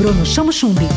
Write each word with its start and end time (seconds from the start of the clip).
Bruno 0.00 0.24
Chamo 0.24 0.50
Chumbi. 0.50 0.88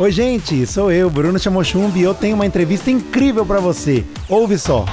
Oi, 0.00 0.10
gente, 0.10 0.66
sou 0.66 0.90
eu, 0.90 1.08
Bruno 1.08 1.38
Chamochumbi, 1.38 2.00
e 2.00 2.02
eu 2.02 2.12
tenho 2.12 2.34
uma 2.34 2.44
entrevista 2.44 2.90
incrível 2.90 3.46
para 3.46 3.60
você. 3.60 4.04
Ouve 4.28 4.58
só. 4.58 4.84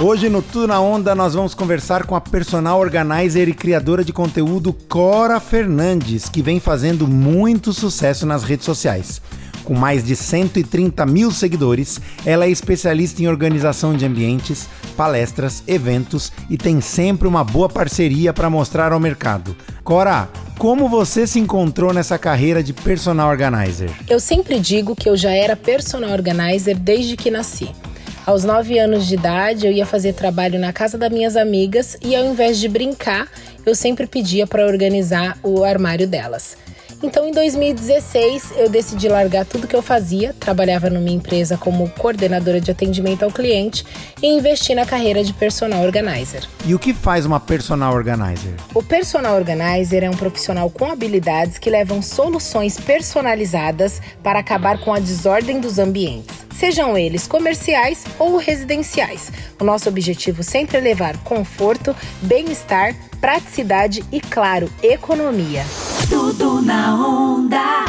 Hoje 0.00 0.30
no 0.30 0.40
Tudo 0.40 0.68
na 0.68 0.80
Onda 0.80 1.14
nós 1.14 1.34
vamos 1.34 1.52
conversar 1.52 2.06
com 2.06 2.16
a 2.16 2.22
personal 2.22 2.80
organizer 2.80 3.46
e 3.46 3.52
criadora 3.52 4.02
de 4.02 4.10
conteúdo 4.10 4.72
Cora 4.72 5.38
Fernandes, 5.38 6.26
que 6.30 6.40
vem 6.40 6.58
fazendo 6.58 7.06
muito 7.06 7.74
sucesso 7.74 8.24
nas 8.24 8.42
redes 8.42 8.64
sociais. 8.64 9.20
Com 9.62 9.74
mais 9.74 10.02
de 10.02 10.16
130 10.16 11.04
mil 11.04 11.30
seguidores, 11.30 12.00
ela 12.24 12.46
é 12.46 12.50
especialista 12.50 13.22
em 13.22 13.28
organização 13.28 13.94
de 13.94 14.06
ambientes, 14.06 14.66
palestras, 14.96 15.62
eventos 15.66 16.32
e 16.48 16.56
tem 16.56 16.80
sempre 16.80 17.28
uma 17.28 17.44
boa 17.44 17.68
parceria 17.68 18.32
para 18.32 18.48
mostrar 18.48 18.92
ao 18.92 19.00
mercado. 19.00 19.54
Cora, 19.82 20.26
como 20.64 20.88
você 20.88 21.26
se 21.26 21.38
encontrou 21.38 21.92
nessa 21.92 22.18
carreira 22.18 22.62
de 22.62 22.72
personal 22.72 23.28
organizer? 23.28 23.90
Eu 24.08 24.18
sempre 24.18 24.58
digo 24.58 24.96
que 24.96 25.06
eu 25.06 25.14
já 25.14 25.30
era 25.30 25.54
personal 25.54 26.10
organizer 26.10 26.74
desde 26.74 27.18
que 27.18 27.30
nasci. 27.30 27.68
Aos 28.24 28.44
9 28.44 28.78
anos 28.78 29.06
de 29.06 29.12
idade, 29.12 29.66
eu 29.66 29.72
ia 29.72 29.84
fazer 29.84 30.14
trabalho 30.14 30.58
na 30.58 30.72
casa 30.72 30.96
das 30.96 31.12
minhas 31.12 31.36
amigas 31.36 31.98
e, 32.00 32.16
ao 32.16 32.24
invés 32.24 32.58
de 32.58 32.66
brincar, 32.66 33.28
eu 33.66 33.74
sempre 33.74 34.06
pedia 34.06 34.46
para 34.46 34.66
organizar 34.66 35.36
o 35.42 35.62
armário 35.62 36.08
delas. 36.08 36.56
Então, 37.02 37.28
em 37.28 37.32
2016, 37.32 38.52
eu 38.56 38.68
decidi 38.68 39.08
largar 39.08 39.44
tudo 39.44 39.66
que 39.66 39.76
eu 39.76 39.82
fazia, 39.82 40.34
trabalhava 40.38 40.88
numa 40.88 41.10
empresa 41.10 41.56
como 41.56 41.88
coordenadora 41.90 42.60
de 42.60 42.70
atendimento 42.70 43.24
ao 43.24 43.30
cliente 43.30 43.84
e 44.22 44.26
investi 44.26 44.74
na 44.74 44.86
carreira 44.86 45.22
de 45.22 45.32
personal 45.32 45.82
organizer. 45.82 46.48
E 46.64 46.74
o 46.74 46.78
que 46.78 46.94
faz 46.94 47.26
uma 47.26 47.40
personal 47.40 47.94
organizer? 47.94 48.54
O 48.74 48.82
personal 48.82 49.36
organizer 49.36 50.02
é 50.02 50.10
um 50.10 50.16
profissional 50.16 50.70
com 50.70 50.90
habilidades 50.90 51.58
que 51.58 51.70
levam 51.70 52.00
soluções 52.00 52.78
personalizadas 52.78 54.00
para 54.22 54.38
acabar 54.38 54.78
com 54.78 54.92
a 54.92 54.98
desordem 54.98 55.60
dos 55.60 55.78
ambientes 55.78 56.44
sejam 56.54 56.96
eles 56.96 57.26
comerciais 57.26 58.04
ou 58.18 58.36
residenciais. 58.36 59.30
O 59.60 59.64
nosso 59.64 59.88
objetivo 59.88 60.42
sempre 60.42 60.78
é 60.78 60.80
levar 60.80 61.18
conforto, 61.18 61.94
bem-estar, 62.22 62.94
praticidade 63.20 64.04
e, 64.12 64.20
claro, 64.20 64.70
economia. 64.82 65.64
Tudo 66.08 66.60
na 66.60 66.94
onda. 66.94 67.84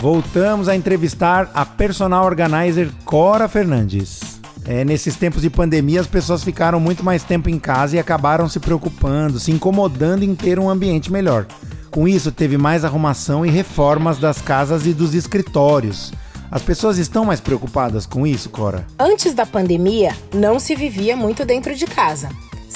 Voltamos 0.00 0.68
a 0.68 0.76
entrevistar 0.76 1.50
a 1.54 1.64
personal 1.64 2.24
organizer 2.24 2.90
Cora 3.04 3.48
Fernandes. 3.48 4.20
É, 4.64 4.84
nesses 4.84 5.16
tempos 5.16 5.42
de 5.42 5.50
pandemia, 5.50 6.00
as 6.00 6.06
pessoas 6.06 6.44
ficaram 6.44 6.78
muito 6.78 7.04
mais 7.04 7.22
tempo 7.22 7.48
em 7.48 7.58
casa 7.58 7.96
e 7.96 7.98
acabaram 7.98 8.48
se 8.48 8.60
preocupando, 8.60 9.38
se 9.38 9.50
incomodando 9.50 10.22
em 10.22 10.34
ter 10.34 10.58
um 10.58 10.68
ambiente 10.70 11.10
melhor. 11.10 11.46
Com 11.90 12.06
isso, 12.06 12.30
teve 12.30 12.56
mais 12.56 12.84
arrumação 12.84 13.44
e 13.44 13.50
reformas 13.50 14.18
das 14.18 14.40
casas 14.40 14.86
e 14.86 14.92
dos 14.92 15.14
escritórios. 15.14 16.12
As 16.50 16.62
pessoas 16.62 16.98
estão 16.98 17.24
mais 17.24 17.40
preocupadas 17.40 18.06
com 18.06 18.26
isso, 18.26 18.50
Cora? 18.50 18.86
Antes 18.98 19.34
da 19.34 19.46
pandemia, 19.46 20.14
não 20.34 20.58
se 20.58 20.74
vivia 20.74 21.16
muito 21.16 21.44
dentro 21.44 21.74
de 21.74 21.86
casa. 21.86 22.28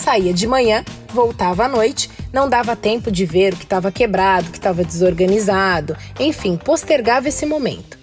Saía 0.04 0.34
de 0.34 0.46
manhã, 0.46 0.84
voltava 1.14 1.64
à 1.64 1.68
noite, 1.68 2.10
não 2.30 2.46
dava 2.46 2.76
tempo 2.76 3.10
de 3.10 3.24
ver 3.24 3.54
o 3.54 3.56
que 3.56 3.64
estava 3.64 3.90
quebrado, 3.90 4.48
o 4.48 4.50
que 4.50 4.58
estava 4.58 4.84
desorganizado, 4.84 5.96
enfim, 6.20 6.58
postergava 6.58 7.30
esse 7.30 7.46
momento. 7.46 7.96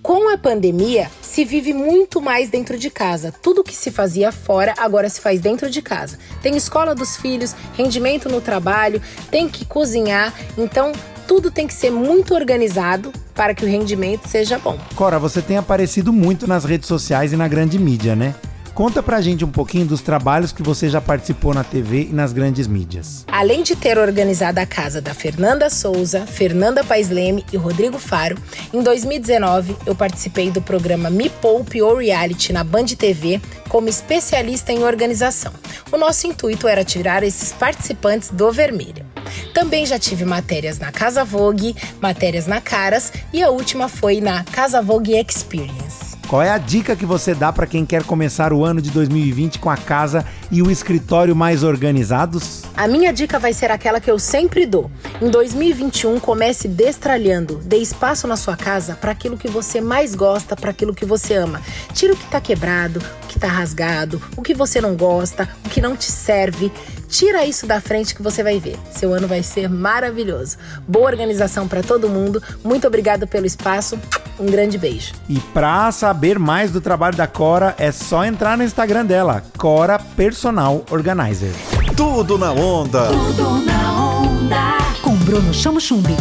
Com 0.00 0.32
a 0.32 0.38
pandemia, 0.38 1.10
se 1.20 1.44
vive 1.44 1.74
muito 1.74 2.20
mais 2.22 2.48
dentro 2.48 2.78
de 2.78 2.88
casa. 2.90 3.34
Tudo 3.42 3.64
que 3.64 3.74
se 3.74 3.90
fazia 3.90 4.30
fora 4.30 4.72
agora 4.78 5.08
se 5.08 5.20
faz 5.20 5.40
dentro 5.40 5.68
de 5.68 5.82
casa. 5.82 6.16
Tem 6.40 6.56
escola 6.56 6.94
dos 6.94 7.16
filhos, 7.16 7.56
rendimento 7.76 8.28
no 8.28 8.40
trabalho, 8.40 9.02
tem 9.28 9.48
que 9.48 9.64
cozinhar, 9.64 10.32
então 10.56 10.92
tudo 11.26 11.50
tem 11.50 11.66
que 11.66 11.74
ser 11.74 11.90
muito 11.90 12.36
organizado 12.36 13.12
para 13.34 13.52
que 13.52 13.64
o 13.64 13.68
rendimento 13.68 14.28
seja 14.28 14.60
bom. 14.60 14.78
Cora, 14.94 15.18
você 15.18 15.42
tem 15.42 15.56
aparecido 15.56 16.12
muito 16.12 16.46
nas 16.46 16.64
redes 16.64 16.86
sociais 16.86 17.32
e 17.32 17.36
na 17.36 17.48
grande 17.48 17.80
mídia, 17.80 18.14
né? 18.14 18.36
Conta 18.78 19.02
pra 19.02 19.20
gente 19.20 19.44
um 19.44 19.50
pouquinho 19.50 19.84
dos 19.84 20.00
trabalhos 20.00 20.52
que 20.52 20.62
você 20.62 20.88
já 20.88 21.00
participou 21.00 21.52
na 21.52 21.64
TV 21.64 22.02
e 22.02 22.12
nas 22.12 22.32
grandes 22.32 22.68
mídias. 22.68 23.24
Além 23.26 23.64
de 23.64 23.74
ter 23.74 23.98
organizado 23.98 24.60
a 24.60 24.66
casa 24.66 25.00
da 25.00 25.12
Fernanda 25.12 25.68
Souza, 25.68 26.24
Fernanda 26.24 26.84
Paes 26.84 27.08
Leme 27.08 27.44
e 27.52 27.56
Rodrigo 27.56 27.98
Faro, 27.98 28.38
em 28.72 28.80
2019 28.80 29.74
eu 29.84 29.96
participei 29.96 30.52
do 30.52 30.62
programa 30.62 31.10
Me 31.10 31.28
Poupe 31.28 31.82
ou 31.82 31.96
Reality 31.96 32.52
na 32.52 32.62
Band 32.62 32.86
TV 32.96 33.40
como 33.68 33.88
especialista 33.88 34.70
em 34.70 34.84
organização. 34.84 35.52
O 35.90 35.96
nosso 35.96 36.28
intuito 36.28 36.68
era 36.68 36.84
tirar 36.84 37.24
esses 37.24 37.52
participantes 37.52 38.30
do 38.30 38.52
vermelho. 38.52 39.04
Também 39.52 39.86
já 39.86 39.98
tive 39.98 40.24
matérias 40.24 40.78
na 40.78 40.92
Casa 40.92 41.24
Vogue, 41.24 41.74
matérias 42.00 42.46
na 42.46 42.60
Caras 42.60 43.12
e 43.32 43.42
a 43.42 43.50
última 43.50 43.88
foi 43.88 44.20
na 44.20 44.44
Casa 44.44 44.80
Vogue 44.80 45.16
Experience. 45.16 45.87
Qual 46.28 46.42
é 46.42 46.50
a 46.50 46.58
dica 46.58 46.94
que 46.94 47.06
você 47.06 47.34
dá 47.34 47.50
para 47.50 47.66
quem 47.66 47.86
quer 47.86 48.04
começar 48.04 48.52
o 48.52 48.62
ano 48.62 48.82
de 48.82 48.90
2020 48.90 49.58
com 49.58 49.70
a 49.70 49.78
casa 49.78 50.26
e 50.50 50.60
o 50.60 50.70
escritório 50.70 51.34
mais 51.34 51.62
organizados? 51.62 52.64
A 52.76 52.86
minha 52.86 53.10
dica 53.14 53.38
vai 53.38 53.54
ser 53.54 53.70
aquela 53.70 53.98
que 53.98 54.10
eu 54.10 54.18
sempre 54.18 54.66
dou. 54.66 54.90
Em 55.22 55.30
2021, 55.30 56.20
comece 56.20 56.68
destralhando. 56.68 57.56
Dê 57.64 57.78
espaço 57.78 58.28
na 58.28 58.36
sua 58.36 58.58
casa 58.58 58.94
para 58.94 59.10
aquilo 59.10 59.38
que 59.38 59.48
você 59.48 59.80
mais 59.80 60.14
gosta, 60.14 60.54
para 60.54 60.70
aquilo 60.70 60.94
que 60.94 61.06
você 61.06 61.32
ama. 61.32 61.62
Tira 61.94 62.12
o 62.12 62.16
que 62.16 62.26
está 62.26 62.42
quebrado, 62.42 63.00
o 63.24 63.26
que 63.26 63.38
está 63.38 63.48
rasgado, 63.48 64.20
o 64.36 64.42
que 64.42 64.52
você 64.52 64.82
não 64.82 64.94
gosta, 64.96 65.48
o 65.64 65.70
que 65.70 65.80
não 65.80 65.96
te 65.96 66.12
serve. 66.12 66.70
Tira 67.08 67.46
isso 67.46 67.66
da 67.66 67.80
frente 67.80 68.14
que 68.14 68.22
você 68.22 68.42
vai 68.42 68.60
ver. 68.60 68.78
Seu 68.92 69.14
ano 69.14 69.26
vai 69.26 69.42
ser 69.42 69.66
maravilhoso. 69.66 70.58
Boa 70.86 71.06
organização 71.06 71.66
para 71.66 71.82
todo 71.82 72.06
mundo. 72.06 72.42
Muito 72.62 72.86
obrigado 72.86 73.26
pelo 73.26 73.46
espaço. 73.46 73.98
Um 74.38 74.46
grande 74.46 74.78
beijo. 74.78 75.12
E 75.28 75.38
para 75.38 75.90
saber 75.90 76.38
mais 76.38 76.70
do 76.70 76.80
trabalho 76.80 77.16
da 77.16 77.26
Cora, 77.26 77.74
é 77.78 77.90
só 77.90 78.24
entrar 78.24 78.56
no 78.56 78.62
Instagram 78.62 79.04
dela, 79.04 79.42
Cora 79.56 79.98
Personal 79.98 80.84
Organizer. 80.90 81.52
Tudo 81.96 82.38
na 82.38 82.52
onda. 82.52 83.08
Tudo 83.08 83.64
na 83.64 83.92
onda. 84.20 84.78
Com 85.02 85.16
Bruno 85.16 85.52
Chamo 85.52 85.80
Chumbi. 85.80 86.14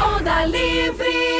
Onda 0.00 0.44
Livre. 0.44 1.37